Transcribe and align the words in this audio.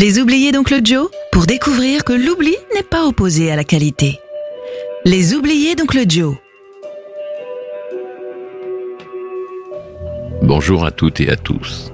Les 0.00 0.18
oubliés 0.18 0.50
d'Oncle 0.50 0.80
Joe 0.82 1.10
pour 1.30 1.44
découvrir 1.44 2.04
que 2.04 2.14
l'oubli 2.14 2.56
n'est 2.74 2.82
pas 2.82 3.04
opposé 3.04 3.52
à 3.52 3.56
la 3.56 3.64
qualité. 3.64 4.18
Les 5.04 5.34
oubliés 5.34 5.74
d'Oncle 5.74 6.04
Joe. 6.08 6.36
Bonjour 10.40 10.86
à 10.86 10.90
toutes 10.90 11.20
et 11.20 11.28
à 11.28 11.36
tous. 11.36 11.92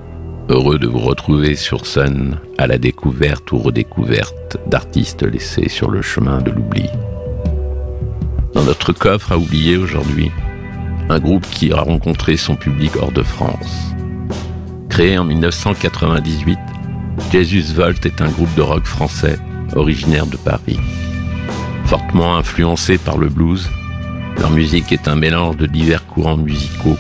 Heureux 0.49 0.79
de 0.79 0.87
vous 0.87 1.01
retrouver 1.01 1.57
sur 1.57 1.85
Sun 1.85 2.39
à 2.59 2.69
la 2.69 2.79
découverte 2.79 3.51
ou 3.51 3.59
redécouverte 3.59 4.57
d'artistes 4.69 5.25
laissés 5.25 5.69
sur 5.69 5.91
le 5.91 6.01
chemin 6.01 6.41
de 6.41 6.53
l'oubli. 6.53 6.89
Dans 8.55 8.63
notre 8.63 8.93
coffre 8.93 9.33
à 9.33 9.37
oublier 9.37 9.79
aujourd'hui, 9.79 10.31
un 11.09 11.19
groupe 11.19 11.51
qui 11.51 11.73
a 11.73 11.81
rencontré 11.81 12.37
son 12.37 12.55
public 12.55 12.93
hors 13.01 13.11
de 13.11 13.25
France. 13.25 13.97
Créé 14.91 15.19
en 15.19 15.25
1998, 15.25 16.57
Jesus 17.33 17.75
Volt 17.75 18.07
est 18.07 18.21
un 18.21 18.29
groupe 18.29 18.55
de 18.55 18.63
rock 18.63 18.85
français 18.85 19.39
originaire 19.75 20.27
de 20.27 20.37
Paris. 20.37 20.79
Fortement 21.87 22.37
influencé 22.37 22.99
par 22.99 23.19
le 23.19 23.29
blues, 23.29 23.69
leur 24.39 24.51
musique 24.51 24.93
est 24.93 25.09
un 25.09 25.17
mélange 25.17 25.57
de 25.57 25.67
divers 25.67 26.07
courants 26.07 26.37
musicaux 26.37 26.97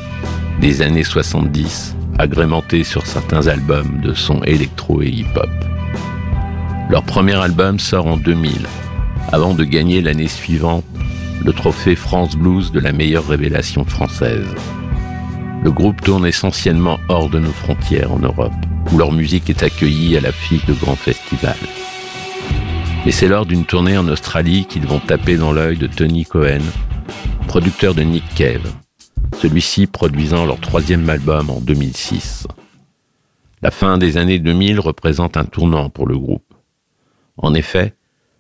des 0.60 0.82
années 0.82 1.04
70 1.04 1.96
agrémenté 2.18 2.82
sur 2.82 3.06
certains 3.06 3.46
albums 3.46 4.00
de 4.00 4.14
son 4.14 4.42
électro 4.44 5.02
et 5.02 5.08
hip-hop. 5.08 5.50
Leur 6.90 7.02
premier 7.02 7.34
album 7.34 7.78
sort 7.78 8.06
en 8.06 8.16
2000, 8.16 8.66
avant 9.32 9.54
de 9.54 9.64
gagner 9.64 10.00
l'année 10.00 10.28
suivante 10.28 10.84
le 11.44 11.52
trophée 11.52 11.94
France 11.94 12.36
Blues 12.36 12.72
de 12.72 12.80
la 12.80 12.92
meilleure 12.92 13.26
révélation 13.26 13.84
française. 13.84 14.46
Le 15.62 15.70
groupe 15.70 16.00
tourne 16.00 16.26
essentiellement 16.26 16.98
hors 17.08 17.28
de 17.28 17.38
nos 17.38 17.52
frontières 17.52 18.12
en 18.12 18.18
Europe, 18.18 18.52
où 18.92 18.98
leur 18.98 19.12
musique 19.12 19.50
est 19.50 19.62
accueillie 19.62 20.16
à 20.16 20.20
l'affiche 20.20 20.64
de 20.66 20.74
grands 20.74 20.96
festivals. 20.96 21.56
Mais 23.04 23.12
c'est 23.12 23.28
lors 23.28 23.46
d'une 23.46 23.64
tournée 23.64 23.96
en 23.96 24.08
Australie 24.08 24.66
qu'ils 24.66 24.86
vont 24.86 24.98
taper 24.98 25.36
dans 25.36 25.52
l'œil 25.52 25.76
de 25.76 25.86
Tony 25.86 26.24
Cohen, 26.24 26.62
producteur 27.46 27.94
de 27.94 28.02
Nick 28.02 28.24
Cave, 28.34 28.72
celui-ci 29.40 29.86
produisant 29.86 30.44
leur 30.44 30.60
troisième 30.60 31.08
album 31.08 31.50
en 31.50 31.60
2006. 31.60 32.46
La 33.62 33.70
fin 33.70 33.98
des 33.98 34.16
années 34.16 34.38
2000 34.38 34.80
représente 34.80 35.36
un 35.36 35.44
tournant 35.44 35.88
pour 35.88 36.06
le 36.06 36.18
groupe. 36.18 36.54
En 37.36 37.54
effet, 37.54 37.94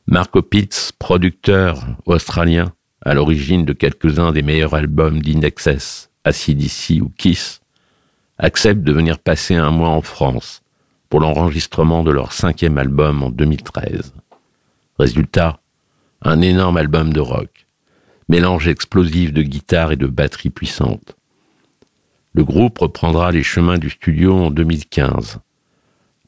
Marco 0.06 0.42
Pitts, 0.42 0.92
producteur 0.98 1.84
australien, 2.04 2.72
à 3.02 3.14
l'origine 3.14 3.64
de 3.64 3.72
quelques-uns 3.72 4.32
des 4.32 4.42
meilleurs 4.42 4.74
albums 4.74 5.22
d'Indexes, 5.22 6.10
ACDC 6.24 7.00
ou 7.00 7.10
Kiss, 7.16 7.60
accepte 8.38 8.82
de 8.82 8.92
venir 8.92 9.18
passer 9.18 9.54
un 9.54 9.70
mois 9.70 9.88
en 9.88 10.02
France 10.02 10.62
pour 11.08 11.20
l'enregistrement 11.20 12.02
de 12.02 12.10
leur 12.10 12.32
cinquième 12.32 12.78
album 12.78 13.22
en 13.22 13.30
2013. 13.30 14.12
Résultat, 14.98 15.60
un 16.22 16.40
énorme 16.40 16.76
album 16.76 17.12
de 17.12 17.20
rock, 17.20 17.66
mélange 18.28 18.68
explosif 18.68 19.32
de 19.32 19.42
guitare 19.42 19.92
et 19.92 19.96
de 19.96 20.06
batterie 20.06 20.50
puissante. 20.50 21.16
Le 22.32 22.44
groupe 22.44 22.78
reprendra 22.78 23.30
les 23.32 23.42
chemins 23.42 23.78
du 23.78 23.90
studio 23.90 24.34
en 24.34 24.50
2015 24.50 25.38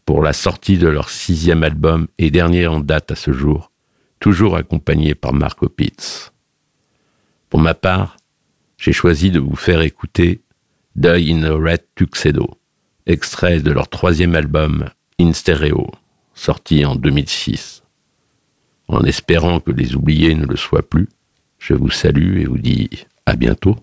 pour 0.07 0.23
la 0.23 0.33
sortie 0.33 0.79
de 0.79 0.89
leur 0.89 1.11
sixième 1.11 1.63
album 1.63 2.07
et 2.17 2.31
dernier 2.31 2.67
en 2.67 2.81
date 2.81 3.11
à 3.11 3.15
ce 3.15 3.31
jour, 3.31 3.71
toujours 4.21 4.57
accompagné 4.57 5.15
par 5.15 5.35
Marco 5.35 5.69
Pitts. 5.69 6.33
Pour 7.51 7.61
ma 7.61 7.75
part, 7.75 8.17
j'ai 8.79 8.93
choisi 8.93 9.31
de 9.31 9.39
vous 9.39 9.57
faire 9.57 9.83
écouter 9.83 10.41
Die 11.01 11.31
in 11.31 11.45
a 11.45 11.55
Red 11.55 11.85
Tuxedo, 11.95 12.59
extrait 13.07 13.61
de 13.61 13.71
leur 13.71 13.87
troisième 13.87 14.35
album 14.35 14.91
In 15.21 15.33
Stereo, 15.33 15.93
sorti 16.35 16.85
en 16.85 16.97
2006. 16.97 17.85
En 18.89 19.05
espérant 19.05 19.61
que 19.61 19.71
les 19.71 19.95
oubliés 19.95 20.35
ne 20.35 20.45
le 20.45 20.57
soient 20.57 20.83
plus, 20.83 21.09
je 21.61 21.75
vous 21.75 21.89
salue 21.89 22.41
et 22.41 22.47
vous 22.47 22.59
dis 22.59 22.91
à 23.27 23.37
bientôt. 23.37 23.77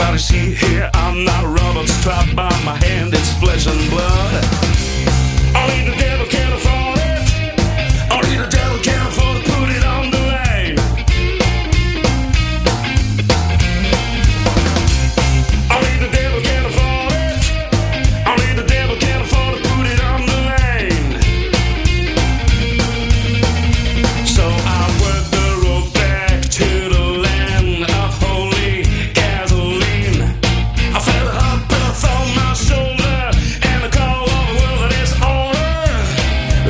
What 0.00 0.12
you 0.12 0.18
see 0.18 0.54
here, 0.54 0.90
I'm 0.94 1.24
not 1.24 1.44
a 1.44 1.48
rubber 1.48 1.86
strapped 1.86 2.34
by 2.34 2.48
my 2.64 2.74
hand, 2.84 3.12
it's 3.12 3.32
flesh 3.34 3.66
and 3.66 3.90
blood. 3.90 4.29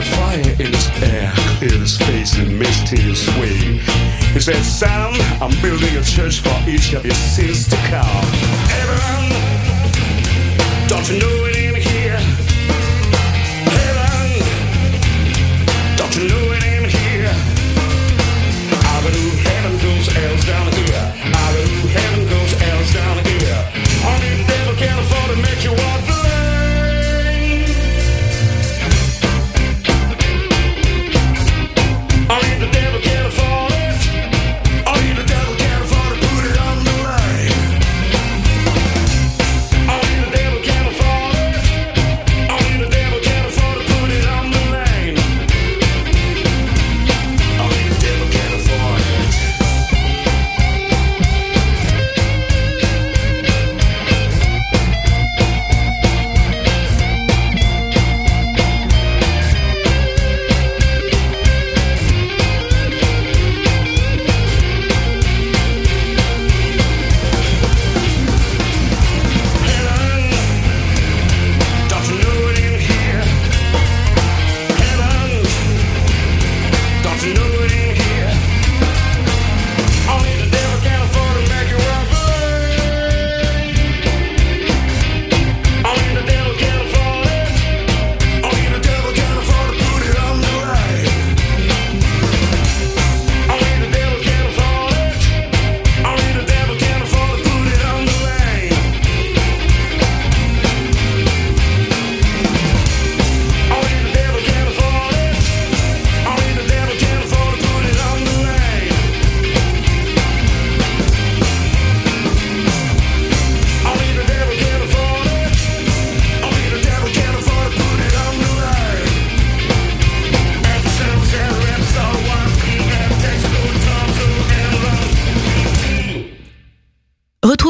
The 0.01 0.07
fire 0.17 0.39
in 0.39 0.73
his 0.73 0.89
air, 1.03 1.31
in 1.61 1.79
his 1.79 1.99
face 1.99 2.39
in 2.39 2.59
mysterious 2.59 3.29
way. 3.37 3.83
He 4.33 4.41
said, 4.41 4.63
Son, 4.63 5.13
I'm 5.43 5.51
building 5.61 5.95
a 5.95 6.03
church 6.03 6.41
for 6.41 6.57
each 6.67 6.95
of 6.95 7.05
your 7.05 7.15
sins 7.15 7.69
to 7.69 7.77
come. 7.77 8.25
Everyone, 8.81 9.60